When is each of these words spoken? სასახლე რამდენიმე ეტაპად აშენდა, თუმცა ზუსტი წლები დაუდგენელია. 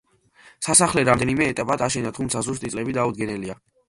სასახლე 0.67 1.03
რამდენიმე 1.09 1.49
ეტაპად 1.53 1.83
აშენდა, 1.87 2.13
თუმცა 2.15 2.41
ზუსტი 2.47 2.73
წლები 2.73 2.97
დაუდგენელია. 2.99 3.59